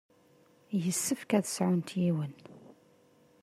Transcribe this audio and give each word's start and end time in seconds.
Yessefk 0.83 1.31
ad 1.37 1.45
sɛunt 1.47 1.89
yiwen. 2.01 2.33